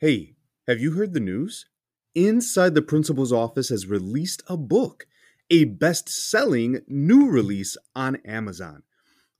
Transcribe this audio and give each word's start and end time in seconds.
Hey, 0.00 0.32
have 0.66 0.80
you 0.80 0.92
heard 0.92 1.12
the 1.12 1.20
news? 1.20 1.66
Inside 2.14 2.74
the 2.74 2.80
Principal's 2.80 3.34
Office 3.34 3.68
has 3.68 3.86
released 3.86 4.42
a 4.46 4.56
book, 4.56 5.06
a 5.50 5.64
best 5.64 6.08
selling 6.08 6.80
new 6.88 7.28
release 7.28 7.76
on 7.94 8.16
Amazon. 8.24 8.82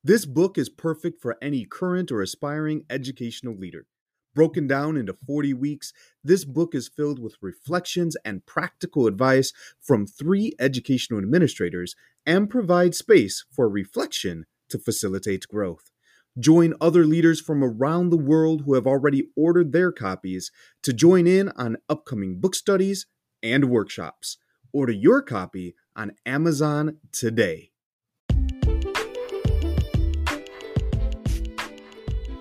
This 0.03 0.27
book 0.27 0.59
is 0.59 0.69
perfect 0.69 1.19
for 1.19 1.35
any 1.41 1.65
current 1.65 2.11
or 2.11 2.21
aspiring 2.21 2.85
educational 2.91 3.55
leader. 3.55 3.87
Broken 4.35 4.67
down 4.67 4.97
into 4.97 5.17
40 5.25 5.55
weeks, 5.55 5.93
this 6.23 6.45
book 6.45 6.75
is 6.75 6.87
filled 6.95 7.17
with 7.17 7.41
reflections 7.41 8.15
and 8.23 8.45
practical 8.45 9.07
advice 9.07 9.53
from 9.79 10.05
three 10.05 10.53
educational 10.59 11.17
administrators 11.17 11.95
and 12.23 12.51
provides 12.51 12.99
space 12.99 13.45
for 13.51 13.67
reflection 13.67 14.45
to 14.69 14.77
facilitate 14.77 15.47
growth. 15.47 15.90
Join 16.39 16.73
other 16.79 17.05
leaders 17.05 17.41
from 17.41 17.61
around 17.61 18.09
the 18.09 18.17
world 18.17 18.61
who 18.61 18.75
have 18.75 18.87
already 18.87 19.27
ordered 19.35 19.73
their 19.73 19.91
copies 19.91 20.49
to 20.81 20.93
join 20.93 21.27
in 21.27 21.49
on 21.57 21.75
upcoming 21.89 22.39
book 22.39 22.55
studies 22.55 23.05
and 23.43 23.65
workshops. 23.65 24.37
Order 24.71 24.93
your 24.93 25.21
copy 25.21 25.75
on 25.93 26.13
Amazon 26.25 26.99
today. 27.11 27.71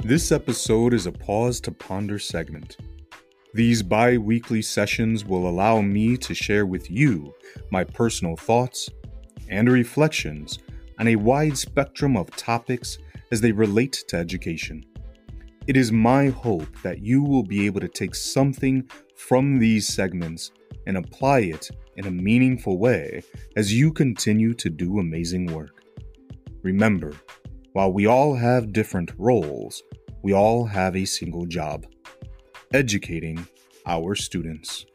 This 0.05 0.31
episode 0.31 0.95
is 0.95 1.07
a 1.07 1.13
pause 1.13 1.61
to 1.63 1.73
ponder 1.73 2.21
segment. 2.21 2.77
These 3.55 3.83
bi 3.83 4.19
weekly 4.19 4.63
sessions 4.63 5.25
will 5.25 5.49
allow 5.49 5.81
me 5.81 6.17
to 6.19 6.33
share 6.33 6.65
with 6.65 6.89
you 6.93 7.35
my 7.73 7.83
personal 7.83 8.37
thoughts 8.37 8.89
and 9.49 9.69
reflections 9.69 10.61
on 11.01 11.09
a 11.09 11.17
wide 11.17 11.59
spectrum 11.59 12.17
of 12.17 12.31
topics 12.37 12.99
as 13.33 13.41
they 13.41 13.53
relate 13.53 14.05
to 14.09 14.17
education. 14.17 14.85
It 15.67 15.77
is 15.77 15.93
my 15.93 16.29
hope 16.29 16.81
that 16.83 17.01
you 17.01 17.23
will 17.23 17.43
be 17.43 17.67
able 17.67 17.81
to 17.81 17.89
take 17.89 18.15
something 18.15 18.89
from 19.15 19.59
these 19.59 19.87
segments 19.87 20.51
and 20.87 20.97
apply 20.97 21.41
it 21.41 21.71
in 21.97 22.07
a 22.07 22.11
meaningful 22.11 22.79
way 22.79 23.23
as 23.57 23.73
you 23.73 23.93
continue 23.93 24.55
to 24.55 24.71
do 24.71 24.99
amazing 24.99 25.47
work. 25.47 25.83
Remember, 26.63 27.15
while 27.73 27.93
we 27.93 28.07
all 28.07 28.35
have 28.35 28.73
different 28.73 29.13
roles, 29.17 29.83
we 30.23 30.33
all 30.33 30.65
have 30.65 30.97
a 30.97 31.05
single 31.05 31.47
job 31.47 31.87
educating 32.73 33.47
our 33.87 34.15
students. 34.15 34.87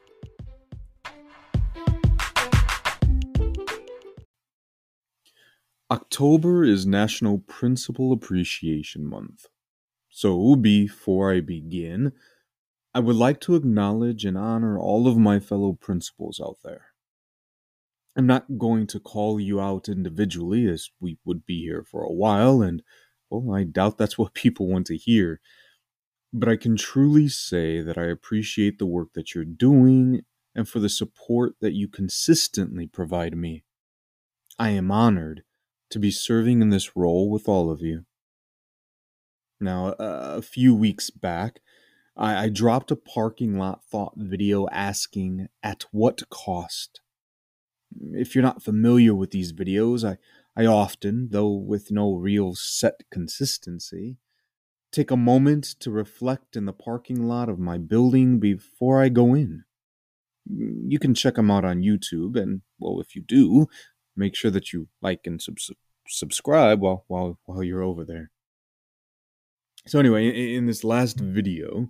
October 5.95 6.65
is 6.65 6.85
National 6.85 7.37
Principal 7.37 8.11
Appreciation 8.11 9.05
Month. 9.05 9.45
So, 10.09 10.57
before 10.57 11.31
I 11.31 11.39
begin, 11.39 12.11
I 12.93 12.99
would 12.99 13.15
like 13.15 13.39
to 13.41 13.55
acknowledge 13.55 14.25
and 14.25 14.37
honor 14.37 14.77
all 14.77 15.07
of 15.07 15.17
my 15.17 15.39
fellow 15.39 15.71
principals 15.71 16.41
out 16.43 16.57
there. 16.65 16.87
I'm 18.13 18.27
not 18.27 18.57
going 18.57 18.87
to 18.87 18.99
call 18.99 19.39
you 19.39 19.61
out 19.61 19.87
individually, 19.87 20.67
as 20.67 20.89
we 20.99 21.17
would 21.23 21.45
be 21.45 21.61
here 21.61 21.85
for 21.89 22.03
a 22.03 22.11
while, 22.11 22.61
and, 22.61 22.83
well, 23.29 23.55
I 23.55 23.63
doubt 23.63 23.97
that's 23.97 24.17
what 24.17 24.33
people 24.33 24.67
want 24.67 24.87
to 24.87 24.97
hear. 24.97 25.39
But 26.33 26.49
I 26.49 26.57
can 26.57 26.75
truly 26.75 27.29
say 27.29 27.79
that 27.79 27.97
I 27.97 28.07
appreciate 28.07 28.79
the 28.79 28.85
work 28.85 29.13
that 29.13 29.33
you're 29.33 29.45
doing 29.45 30.23
and 30.53 30.67
for 30.67 30.79
the 30.81 30.89
support 30.89 31.55
that 31.61 31.71
you 31.71 31.87
consistently 31.87 32.85
provide 32.85 33.37
me. 33.37 33.63
I 34.59 34.71
am 34.71 34.91
honored 34.91 35.44
to 35.89 35.99
be 35.99 36.11
serving 36.11 36.61
in 36.61 36.69
this 36.69 36.95
role 36.95 37.29
with 37.29 37.47
all 37.47 37.71
of 37.71 37.81
you. 37.81 38.05
Now, 39.59 39.95
a 39.99 40.41
few 40.41 40.75
weeks 40.75 41.09
back, 41.09 41.61
I, 42.17 42.45
I 42.45 42.49
dropped 42.49 42.91
a 42.91 42.95
parking 42.95 43.57
lot 43.57 43.83
thought 43.83 44.13
video 44.15 44.67
asking, 44.69 45.47
At 45.63 45.85
what 45.91 46.29
cost? 46.29 47.01
If 48.11 48.35
you're 48.35 48.43
not 48.43 48.63
familiar 48.63 49.15
with 49.15 49.31
these 49.31 49.53
videos, 49.53 50.07
I, 50.07 50.17
I 50.59 50.65
often, 50.65 51.29
though 51.31 51.51
with 51.51 51.91
no 51.91 52.13
real 52.13 52.55
set 52.55 53.03
consistency, 53.11 54.17
take 54.91 55.11
a 55.11 55.17
moment 55.17 55.65
to 55.79 55.91
reflect 55.91 56.55
in 56.55 56.65
the 56.65 56.73
parking 56.73 57.23
lot 57.23 57.49
of 57.49 57.59
my 57.59 57.77
building 57.77 58.39
before 58.39 59.01
I 59.01 59.09
go 59.09 59.33
in. 59.33 59.63
You 60.47 60.99
can 60.99 61.15
check 61.15 61.35
them 61.35 61.49
out 61.49 61.65
on 61.65 61.81
YouTube, 61.81 62.35
and, 62.35 62.61
well, 62.79 63.01
if 63.01 63.15
you 63.15 63.21
do, 63.21 63.67
make 64.15 64.35
sure 64.35 64.51
that 64.51 64.73
you 64.73 64.87
like 65.01 65.21
and 65.25 65.41
sub- 65.41 65.57
subscribe 66.07 66.79
while 66.81 67.03
while 67.07 67.39
while 67.45 67.63
you're 67.63 67.83
over 67.83 68.05
there. 68.05 68.31
So 69.87 69.99
anyway, 69.99 70.27
in, 70.27 70.35
in 70.35 70.65
this 70.65 70.83
last 70.83 71.19
video, 71.19 71.89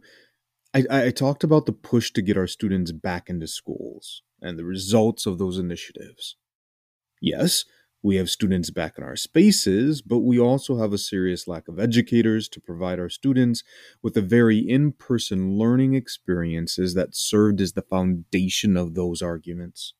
I, 0.74 0.84
I 0.90 1.12
talked 1.12 1.44
about 1.44 1.66
the 1.66 1.74
push 1.74 2.12
to 2.12 2.22
get 2.22 2.38
our 2.38 2.48
students 2.48 2.92
back 2.92 3.30
into 3.30 3.48
schools 3.48 4.22
and 4.42 4.60
the 4.60 4.66
results 4.66 5.26
of 5.26 5.38
those 5.38 5.58
initiatives. 5.58 6.36
Yes, 7.22 7.64
we 8.04 8.18
have 8.18 8.30
students 8.30 8.70
back 8.70 8.98
in 8.98 9.04
our 9.04 9.16
spaces, 9.16 10.02
but 10.02 10.20
we 10.20 10.38
also 10.38 10.78
have 10.78 10.94
a 10.94 10.98
serious 10.98 11.48
lack 11.48 11.68
of 11.68 11.80
educators 11.80 12.48
to 12.50 12.62
provide 12.62 13.00
our 13.00 13.10
students 13.10 13.64
with 14.04 14.14
the 14.14 14.22
very 14.22 14.60
in 14.60 14.92
person 14.92 15.58
learning 15.58 15.96
experiences 15.96 16.94
that 16.94 17.16
served 17.16 17.62
as 17.62 17.74
the 17.74 17.82
foundation 17.82 18.78
of 18.78 18.94
those 18.94 19.22
arguments. 19.22 19.96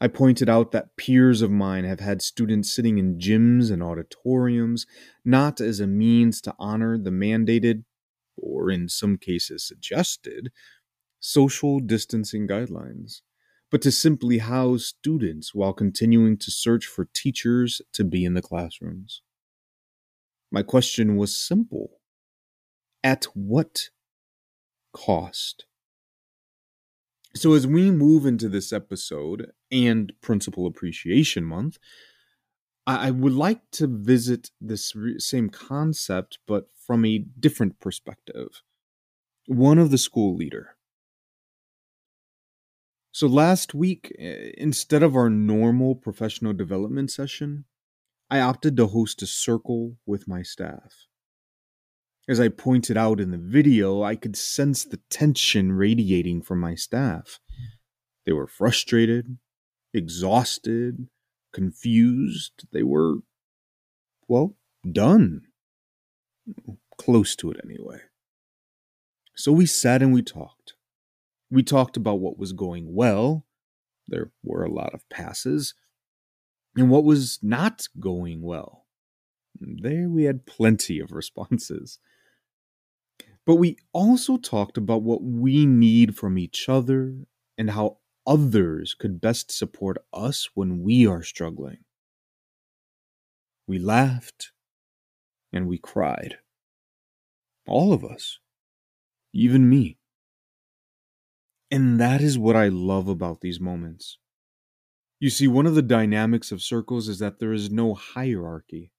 I 0.00 0.08
pointed 0.08 0.48
out 0.48 0.72
that 0.72 0.96
peers 0.96 1.42
of 1.42 1.50
mine 1.50 1.84
have 1.84 2.00
had 2.00 2.22
students 2.22 2.74
sitting 2.74 2.96
in 2.96 3.18
gyms 3.18 3.70
and 3.70 3.82
auditoriums, 3.82 4.86
not 5.24 5.60
as 5.60 5.78
a 5.78 5.86
means 5.86 6.40
to 6.42 6.54
honor 6.58 6.96
the 6.96 7.10
mandated, 7.10 7.84
or 8.36 8.70
in 8.70 8.88
some 8.88 9.18
cases 9.18 9.66
suggested, 9.66 10.50
social 11.18 11.80
distancing 11.80 12.48
guidelines, 12.48 13.20
but 13.70 13.82
to 13.82 13.92
simply 13.92 14.38
house 14.38 14.86
students 14.86 15.54
while 15.54 15.74
continuing 15.74 16.38
to 16.38 16.50
search 16.50 16.86
for 16.86 17.08
teachers 17.12 17.82
to 17.92 18.02
be 18.02 18.24
in 18.24 18.32
the 18.32 18.42
classrooms. 18.42 19.20
My 20.50 20.62
question 20.62 21.16
was 21.16 21.36
simple 21.36 22.00
At 23.04 23.26
what 23.34 23.90
cost? 24.94 25.66
So, 27.34 27.52
as 27.54 27.66
we 27.66 27.90
move 27.90 28.26
into 28.26 28.48
this 28.48 28.72
episode 28.72 29.52
and 29.70 30.12
Principal 30.20 30.66
Appreciation 30.66 31.44
Month, 31.44 31.78
I 32.86 33.12
would 33.12 33.32
like 33.34 33.70
to 33.72 33.86
visit 33.86 34.50
this 34.60 34.92
same 35.18 35.48
concept, 35.48 36.38
but 36.46 36.70
from 36.74 37.04
a 37.04 37.18
different 37.18 37.78
perspective. 37.78 38.62
One 39.46 39.78
of 39.78 39.92
the 39.92 39.98
school 39.98 40.34
leader. 40.34 40.76
So, 43.12 43.28
last 43.28 43.74
week, 43.74 44.12
eh, 44.18 44.52
instead 44.56 45.02
of 45.04 45.14
our 45.14 45.30
normal 45.30 45.94
professional 45.94 46.52
development 46.52 47.12
session, 47.12 47.64
I 48.30 48.40
opted 48.40 48.76
to 48.78 48.88
host 48.88 49.22
a 49.22 49.26
circle 49.26 49.98
with 50.06 50.26
my 50.26 50.42
staff. 50.42 51.06
As 52.28 52.38
I 52.38 52.48
pointed 52.48 52.96
out 52.96 53.18
in 53.18 53.30
the 53.30 53.38
video, 53.38 54.02
I 54.02 54.14
could 54.14 54.36
sense 54.36 54.84
the 54.84 55.00
tension 55.10 55.72
radiating 55.72 56.42
from 56.42 56.60
my 56.60 56.74
staff. 56.74 57.40
They 58.24 58.32
were 58.32 58.46
frustrated, 58.46 59.38
exhausted, 59.92 61.08
confused. 61.52 62.66
They 62.72 62.82
were, 62.82 63.16
well, 64.28 64.56
done. 64.90 65.42
Close 66.98 67.34
to 67.36 67.50
it, 67.50 67.60
anyway. 67.64 68.00
So 69.34 69.52
we 69.52 69.66
sat 69.66 70.02
and 70.02 70.12
we 70.12 70.22
talked. 70.22 70.74
We 71.50 71.62
talked 71.62 71.96
about 71.96 72.20
what 72.20 72.38
was 72.38 72.52
going 72.52 72.94
well. 72.94 73.46
There 74.06 74.30
were 74.44 74.64
a 74.64 74.72
lot 74.72 74.94
of 74.94 75.08
passes. 75.08 75.74
And 76.76 76.90
what 76.90 77.04
was 77.04 77.40
not 77.42 77.88
going 77.98 78.42
well. 78.42 78.79
There 79.58 80.08
we 80.08 80.24
had 80.24 80.46
plenty 80.46 81.00
of 81.00 81.12
responses. 81.12 81.98
But 83.46 83.56
we 83.56 83.76
also 83.92 84.36
talked 84.36 84.76
about 84.76 85.02
what 85.02 85.22
we 85.22 85.66
need 85.66 86.16
from 86.16 86.38
each 86.38 86.68
other 86.68 87.14
and 87.58 87.70
how 87.70 87.98
others 88.26 88.94
could 88.94 89.20
best 89.20 89.50
support 89.50 89.98
us 90.12 90.50
when 90.54 90.82
we 90.82 91.06
are 91.06 91.22
struggling. 91.22 91.78
We 93.66 93.78
laughed 93.78 94.52
and 95.52 95.66
we 95.66 95.78
cried. 95.78 96.36
All 97.66 97.92
of 97.92 98.04
us, 98.04 98.38
even 99.32 99.68
me. 99.68 99.98
And 101.70 102.00
that 102.00 102.20
is 102.20 102.38
what 102.38 102.56
I 102.56 102.68
love 102.68 103.08
about 103.08 103.40
these 103.40 103.60
moments. 103.60 104.18
You 105.20 105.30
see, 105.30 105.46
one 105.46 105.66
of 105.66 105.74
the 105.74 105.82
dynamics 105.82 106.50
of 106.50 106.62
circles 106.62 107.08
is 107.08 107.18
that 107.20 107.38
there 107.38 107.52
is 107.52 107.70
no 107.70 107.94
hierarchy. 107.94 108.90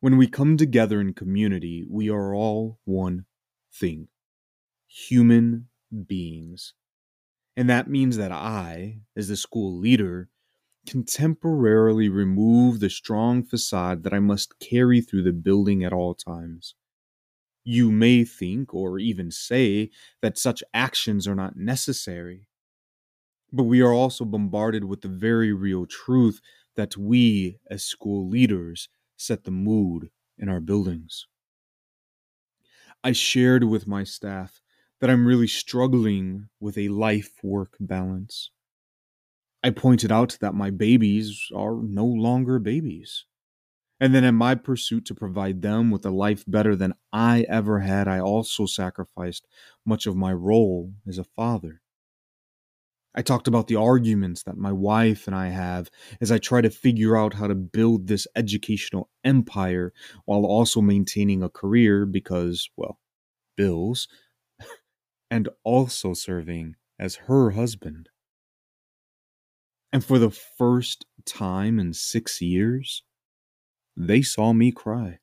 When 0.00 0.16
we 0.16 0.26
come 0.26 0.56
together 0.56 1.00
in 1.00 1.14
community, 1.14 1.84
we 1.88 2.10
are 2.10 2.34
all 2.34 2.78
one 2.84 3.24
thing 3.72 4.08
human 4.88 5.68
beings. 6.06 6.74
And 7.56 7.68
that 7.70 7.88
means 7.88 8.16
that 8.16 8.32
I, 8.32 9.00
as 9.16 9.28
the 9.28 9.36
school 9.36 9.76
leader, 9.78 10.28
can 10.86 11.04
temporarily 11.04 12.08
remove 12.08 12.78
the 12.80 12.90
strong 12.90 13.42
facade 13.42 14.04
that 14.04 14.12
I 14.12 14.20
must 14.20 14.58
carry 14.60 15.00
through 15.00 15.22
the 15.24 15.32
building 15.32 15.82
at 15.82 15.92
all 15.92 16.14
times. 16.14 16.74
You 17.64 17.90
may 17.90 18.24
think 18.24 18.72
or 18.72 18.98
even 18.98 19.30
say 19.30 19.90
that 20.22 20.38
such 20.38 20.62
actions 20.72 21.26
are 21.26 21.34
not 21.34 21.56
necessary, 21.56 22.48
but 23.52 23.64
we 23.64 23.80
are 23.80 23.92
also 23.92 24.24
bombarded 24.24 24.84
with 24.84 25.00
the 25.00 25.08
very 25.08 25.52
real 25.52 25.86
truth 25.86 26.40
that 26.76 26.96
we, 26.96 27.58
as 27.68 27.82
school 27.82 28.28
leaders, 28.28 28.88
set 29.16 29.44
the 29.44 29.50
mood 29.50 30.10
in 30.38 30.48
our 30.48 30.60
buildings. 30.60 31.26
I 33.02 33.12
shared 33.12 33.64
with 33.64 33.86
my 33.86 34.04
staff 34.04 34.60
that 35.00 35.08
I'm 35.08 35.26
really 35.26 35.46
struggling 35.46 36.50
with 36.60 36.76
a 36.76 36.88
life 36.88 37.42
work 37.42 37.76
balance. 37.80 38.50
I 39.62 39.68
pointed 39.68 40.10
out 40.10 40.38
that 40.40 40.54
my 40.54 40.70
babies 40.70 41.48
are 41.54 41.82
no 41.82 42.06
longer 42.06 42.58
babies. 42.58 43.26
And 44.00 44.14
then, 44.14 44.24
in 44.24 44.34
my 44.36 44.54
pursuit 44.56 45.06
to 45.06 45.14
provide 45.14 45.62
them 45.62 45.90
with 45.90 46.06
a 46.06 46.10
life 46.10 46.44
better 46.48 46.76
than 46.76 46.94
I 47.12 47.42
ever 47.48 47.80
had, 47.80 48.08
I 48.08 48.20
also 48.20 48.66
sacrificed 48.66 49.46
much 49.86 50.06
of 50.06 50.16
my 50.16 50.32
role 50.32 50.94
as 51.06 51.18
a 51.18 51.24
father. 51.24 51.82
I 53.16 53.22
talked 53.22 53.48
about 53.48 53.66
the 53.66 53.76
arguments 53.76 54.42
that 54.42 54.58
my 54.58 54.72
wife 54.72 55.26
and 55.26 55.34
I 55.34 55.48
have 55.48 55.90
as 56.20 56.30
I 56.30 56.38
try 56.38 56.60
to 56.60 56.68
figure 56.68 57.16
out 57.16 57.34
how 57.34 57.46
to 57.46 57.54
build 57.54 58.06
this 58.06 58.26
educational 58.36 59.08
empire 59.24 59.94
while 60.26 60.44
also 60.44 60.82
maintaining 60.82 61.42
a 61.42 61.48
career 61.48 62.04
because, 62.04 62.68
well, 62.76 62.98
bills, 63.56 64.06
and 65.30 65.48
also 65.64 66.12
serving 66.12 66.76
as 66.98 67.16
her 67.26 67.50
husband. 67.52 68.10
And 69.92 70.04
for 70.04 70.18
the 70.18 70.30
first 70.30 71.06
time 71.24 71.78
in 71.78 71.94
six 71.94 72.42
years, 72.42 73.02
they 73.96 74.20
saw 74.20 74.52
me 74.52 74.72
cry. 74.72 75.20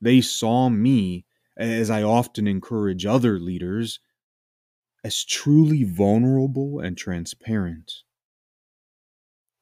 They 0.00 0.20
saw 0.20 0.68
me, 0.68 1.24
as 1.56 1.88
I 1.88 2.02
often 2.02 2.48
encourage 2.48 3.06
other 3.06 3.38
leaders, 3.38 4.00
as 5.04 5.24
truly 5.24 5.84
vulnerable 5.84 6.78
and 6.80 6.96
transparent. 6.96 7.92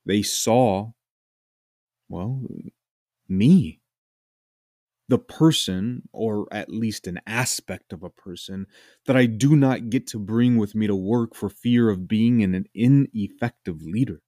They 0.04 0.22
saw, 0.22 0.92
well, 2.08 2.42
me. 3.28 3.80
The 5.08 5.18
person, 5.18 6.08
or 6.12 6.46
at 6.52 6.68
least 6.68 7.06
an 7.06 7.20
aspect 7.26 7.92
of 7.92 8.02
a 8.04 8.10
person, 8.10 8.66
that 9.06 9.16
I 9.16 9.26
do 9.26 9.56
not 9.56 9.90
get 9.90 10.06
to 10.08 10.18
bring 10.18 10.56
with 10.56 10.74
me 10.74 10.86
to 10.86 10.94
work 10.94 11.34
for 11.34 11.48
fear 11.48 11.90
of 11.90 12.06
being 12.06 12.42
an 12.44 12.66
ineffective 12.74 13.82
leader. 13.82 14.22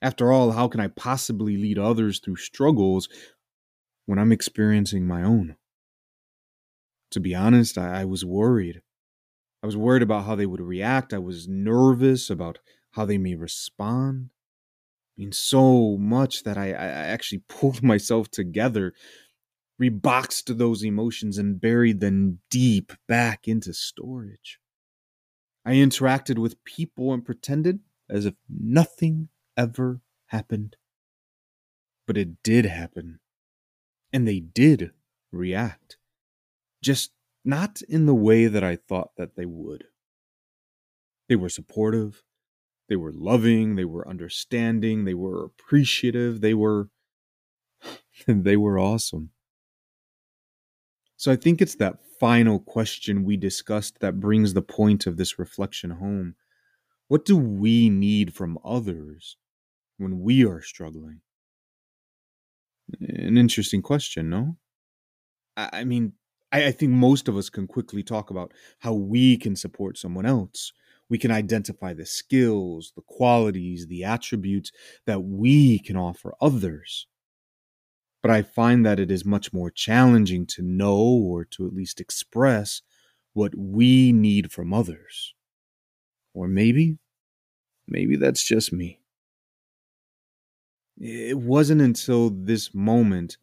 After 0.00 0.32
all, 0.32 0.52
how 0.52 0.68
can 0.68 0.80
I 0.80 0.88
possibly 0.88 1.56
lead 1.56 1.78
others 1.78 2.20
through 2.20 2.36
struggles 2.36 3.08
when 4.06 4.18
I'm 4.18 4.32
experiencing 4.32 5.06
my 5.06 5.22
own? 5.22 5.56
To 7.10 7.20
be 7.20 7.34
honest, 7.34 7.76
I, 7.76 8.02
I 8.02 8.04
was 8.04 8.24
worried. 8.24 8.80
I 9.62 9.66
was 9.66 9.76
worried 9.76 10.02
about 10.02 10.24
how 10.24 10.34
they 10.34 10.46
would 10.46 10.60
react. 10.60 11.12
I 11.12 11.18
was 11.18 11.48
nervous 11.48 12.30
about 12.30 12.58
how 12.92 13.04
they 13.04 13.18
may 13.18 13.34
respond. 13.34 14.30
I 15.16 15.22
mean, 15.22 15.32
so 15.32 15.96
much 15.96 16.44
that 16.44 16.56
I, 16.56 16.68
I 16.68 16.86
actually 16.86 17.42
pulled 17.48 17.82
myself 17.82 18.30
together, 18.30 18.94
reboxed 19.80 20.56
those 20.58 20.84
emotions, 20.84 21.38
and 21.38 21.60
buried 21.60 22.00
them 22.00 22.38
deep 22.50 22.92
back 23.06 23.48
into 23.48 23.72
storage. 23.74 24.60
I 25.64 25.74
interacted 25.74 26.38
with 26.38 26.64
people 26.64 27.12
and 27.12 27.24
pretended 27.24 27.80
as 28.08 28.26
if 28.26 28.34
nothing 28.48 29.28
ever 29.56 30.00
happened. 30.26 30.76
But 32.06 32.16
it 32.16 32.42
did 32.42 32.64
happen. 32.64 33.18
And 34.12 34.26
they 34.26 34.40
did 34.40 34.92
react. 35.30 35.98
Just 36.82 37.10
not 37.44 37.82
in 37.82 38.06
the 38.06 38.14
way 38.14 38.46
that 38.46 38.64
I 38.64 38.76
thought 38.76 39.16
that 39.16 39.36
they 39.36 39.46
would. 39.46 39.84
They 41.28 41.36
were 41.36 41.48
supportive, 41.48 42.24
they 42.88 42.96
were 42.96 43.12
loving, 43.12 43.76
they 43.76 43.84
were 43.86 44.08
understanding, 44.08 45.04
they 45.04 45.14
were 45.14 45.44
appreciative, 45.44 46.40
they 46.40 46.54
were 46.54 46.90
they 48.26 48.56
were 48.56 48.78
awesome. 48.78 49.30
So 51.16 51.30
I 51.32 51.36
think 51.36 51.60
it's 51.60 51.74
that 51.76 52.02
final 52.18 52.58
question 52.60 53.24
we 53.24 53.36
discussed 53.36 53.98
that 54.00 54.20
brings 54.20 54.54
the 54.54 54.62
point 54.62 55.06
of 55.06 55.16
this 55.16 55.38
reflection 55.38 55.90
home. 55.90 56.36
What 57.08 57.24
do 57.24 57.36
we 57.36 57.90
need 57.90 58.34
from 58.34 58.58
others 58.64 59.36
when 59.98 60.20
we 60.20 60.44
are 60.44 60.62
struggling? 60.62 61.22
An 63.00 63.36
interesting 63.36 63.82
question, 63.82 64.30
no? 64.30 64.56
I 65.56 65.84
mean, 65.84 66.12
I, 66.50 66.70
think 66.70 66.92
most 66.92 67.28
of 67.28 67.36
us 67.36 67.50
can 67.50 67.66
quickly 67.66 68.02
talk 68.02 68.30
about 68.30 68.52
how 68.78 68.94
we 68.94 69.36
can 69.36 69.54
support 69.54 69.98
someone 69.98 70.24
else. 70.24 70.72
We 71.10 71.18
can 71.18 71.30
identify 71.30 71.94
the 71.94 72.06
skills, 72.06 72.92
the 72.96 73.02
qualities, 73.02 73.86
the 73.86 74.04
attributes 74.04 74.72
that 75.06 75.20
we 75.20 75.78
can 75.78 75.96
offer 75.96 76.34
others. 76.40 77.06
But 78.22 78.30
I 78.30 78.42
find 78.42 78.84
that 78.84 78.98
it 78.98 79.10
is 79.10 79.24
much 79.24 79.52
more 79.52 79.70
challenging 79.70 80.46
to 80.46 80.62
know 80.62 80.98
or 80.98 81.44
to 81.44 81.66
at 81.66 81.74
least 81.74 82.00
express 82.00 82.82
what 83.32 83.54
we 83.54 84.12
need 84.12 84.50
from 84.50 84.72
others. 84.72 85.34
Or 86.34 86.48
maybe, 86.48 86.98
maybe 87.86 88.16
that's 88.16 88.42
just 88.42 88.72
me. 88.72 89.00
It 90.98 91.38
wasn't 91.38 91.80
until 91.80 92.30
this 92.30 92.74
moment 92.74 93.36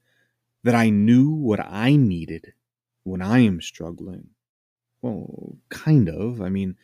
that 0.63 0.75
I 0.75 0.89
knew 0.89 1.29
what 1.29 1.59
I 1.61 1.95
needed 1.95 2.53
when 3.05 3.21
I 3.21 3.39
am 3.39 3.61
struggling. 3.61 4.31
Well, 5.01 5.57
kind 5.69 6.09
of. 6.09 6.41
I 6.41 6.49
mean, 6.49 6.75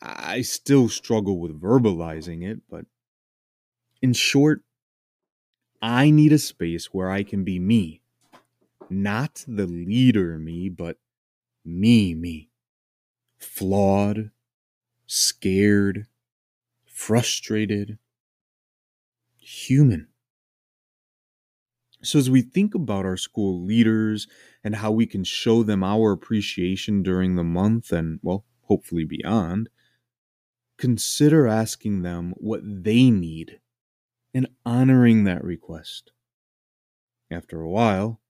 I 0.00 0.42
still 0.42 0.88
struggle 0.88 1.38
with 1.38 1.60
verbalizing 1.60 2.48
it, 2.48 2.60
but 2.70 2.86
in 4.00 4.12
short, 4.12 4.62
I 5.82 6.10
need 6.10 6.32
a 6.32 6.38
space 6.38 6.86
where 6.86 7.10
I 7.10 7.24
can 7.24 7.44
be 7.44 7.58
me. 7.58 8.00
Not 8.88 9.44
the 9.48 9.66
leader 9.66 10.38
me, 10.38 10.68
but 10.68 10.98
me, 11.64 12.14
me. 12.14 12.50
Flawed, 13.36 14.30
scared, 15.06 16.06
frustrated, 16.86 17.98
human. 19.36 20.08
So, 22.04 22.18
as 22.18 22.28
we 22.28 22.42
think 22.42 22.74
about 22.74 23.06
our 23.06 23.16
school 23.16 23.64
leaders 23.64 24.26
and 24.62 24.76
how 24.76 24.92
we 24.92 25.06
can 25.06 25.24
show 25.24 25.62
them 25.62 25.82
our 25.82 26.12
appreciation 26.12 27.02
during 27.02 27.36
the 27.36 27.44
month 27.44 27.92
and, 27.92 28.20
well, 28.22 28.44
hopefully 28.62 29.04
beyond, 29.04 29.70
consider 30.76 31.46
asking 31.46 32.02
them 32.02 32.34
what 32.36 32.60
they 32.62 33.10
need 33.10 33.60
and 34.34 34.48
honoring 34.66 35.24
that 35.24 35.42
request. 35.42 36.12
After 37.30 37.62
a 37.62 37.70
while, 37.70 38.20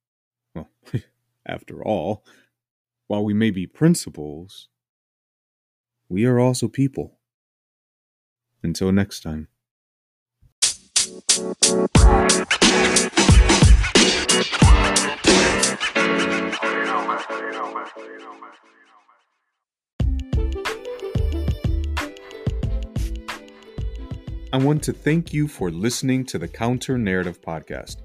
well, 0.55 0.69
after 1.47 1.83
all, 1.83 2.25
while 3.09 3.25
we 3.25 3.35
may 3.35 3.51
be 3.51 3.67
principals, 3.67 4.69
we 6.09 6.25
are 6.25 6.39
also 6.39 6.69
people. 6.69 7.19
Until 8.63 8.93
next 8.93 9.21
time. 9.21 9.49
I 11.37 11.41
want 24.53 24.85
to 24.85 24.93
thank 24.93 25.33
you 25.33 25.49
for 25.49 25.73
listening 25.73 26.25
to 26.27 26.39
the 26.39 26.47
Counter 26.47 26.97
Narrative 26.97 27.41
Podcast. 27.43 27.97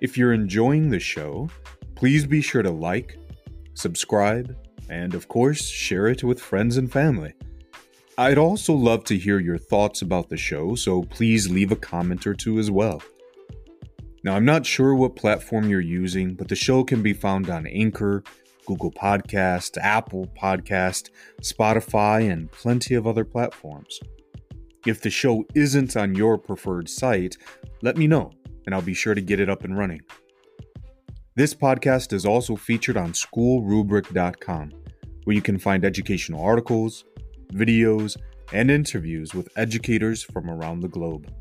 If 0.00 0.16
you're 0.16 0.32
enjoying 0.32 0.88
the 0.88 0.98
show, 0.98 1.50
please 1.94 2.24
be 2.24 2.40
sure 2.40 2.62
to 2.62 2.70
like, 2.70 3.18
subscribe, 3.74 4.56
and 4.88 5.12
of 5.12 5.28
course, 5.28 5.66
share 5.66 6.06
it 6.06 6.24
with 6.24 6.40
friends 6.40 6.78
and 6.78 6.90
family. 6.90 7.34
I'd 8.16 8.38
also 8.38 8.74
love 8.74 9.02
to 9.04 9.18
hear 9.18 9.40
your 9.40 9.58
thoughts 9.58 10.00
about 10.00 10.28
the 10.28 10.36
show, 10.36 10.76
so 10.76 11.02
please 11.02 11.50
leave 11.50 11.72
a 11.72 11.76
comment 11.76 12.28
or 12.28 12.34
two 12.34 12.60
as 12.60 12.70
well. 12.70 13.02
Now, 14.22 14.36
I'm 14.36 14.44
not 14.44 14.64
sure 14.64 14.94
what 14.94 15.16
platform 15.16 15.68
you're 15.68 15.80
using, 15.80 16.34
but 16.34 16.46
the 16.46 16.54
show 16.54 16.84
can 16.84 17.02
be 17.02 17.12
found 17.12 17.50
on 17.50 17.66
Anchor, 17.66 18.22
Google 18.66 18.92
Podcast, 18.92 19.78
Apple 19.78 20.28
Podcast, 20.40 21.10
Spotify, 21.40 22.30
and 22.32 22.50
plenty 22.52 22.94
of 22.94 23.08
other 23.08 23.24
platforms. 23.24 23.98
If 24.86 25.00
the 25.00 25.10
show 25.10 25.44
isn't 25.56 25.96
on 25.96 26.14
your 26.14 26.38
preferred 26.38 26.88
site, 26.88 27.36
let 27.82 27.96
me 27.96 28.06
know, 28.06 28.30
and 28.64 28.74
I'll 28.76 28.80
be 28.80 28.94
sure 28.94 29.16
to 29.16 29.20
get 29.20 29.40
it 29.40 29.50
up 29.50 29.64
and 29.64 29.76
running. 29.76 30.02
This 31.34 31.52
podcast 31.52 32.12
is 32.12 32.24
also 32.24 32.54
featured 32.54 32.96
on 32.96 33.12
schoolrubric.com, 33.12 34.70
where 35.24 35.34
you 35.34 35.42
can 35.42 35.58
find 35.58 35.84
educational 35.84 36.40
articles, 36.40 37.04
videos, 37.54 38.16
and 38.52 38.70
interviews 38.70 39.34
with 39.34 39.48
educators 39.56 40.22
from 40.22 40.50
around 40.50 40.80
the 40.80 40.88
globe. 40.88 41.32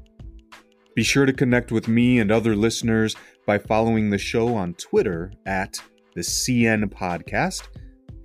Be 0.96 1.04
sure 1.04 1.26
to 1.26 1.34
connect 1.34 1.72
with 1.72 1.88
me 1.88 2.20
and 2.20 2.32
other 2.32 2.56
listeners 2.56 3.16
by 3.46 3.58
following 3.58 4.10
the 4.10 4.18
show 4.18 4.56
on 4.56 4.76
Twitter 4.76 5.32
at 5.46 5.78
the 6.16 6.22
CN 6.22 6.86
Podcast 6.86 7.68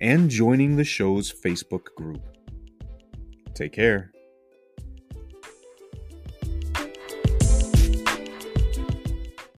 and 0.01 0.29
joining 0.29 0.75
the 0.75 0.83
show's 0.83 1.33
Facebook 1.33 1.85
group. 1.95 2.21
Take 3.55 3.73
care. 3.73 4.11